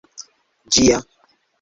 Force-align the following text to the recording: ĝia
ĝia 0.77 0.97